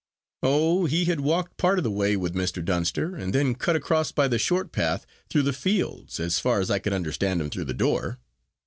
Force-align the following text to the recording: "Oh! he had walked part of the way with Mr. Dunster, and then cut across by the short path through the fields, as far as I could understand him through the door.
"Oh! 0.41 0.85
he 0.87 1.05
had 1.05 1.19
walked 1.19 1.57
part 1.57 1.77
of 1.77 1.83
the 1.83 1.91
way 1.91 2.17
with 2.17 2.33
Mr. 2.33 2.65
Dunster, 2.65 3.15
and 3.15 3.35
then 3.35 3.53
cut 3.53 3.75
across 3.75 4.11
by 4.11 4.27
the 4.27 4.39
short 4.39 4.71
path 4.71 5.05
through 5.29 5.43
the 5.43 5.53
fields, 5.53 6.19
as 6.19 6.39
far 6.39 6.59
as 6.59 6.71
I 6.71 6.79
could 6.79 6.91
understand 6.93 7.39
him 7.39 7.51
through 7.51 7.65
the 7.65 7.75
door. 7.75 8.17